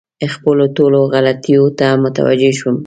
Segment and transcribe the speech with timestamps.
[0.33, 2.75] خپلو ټولو غلطیو ته متوجه شوم.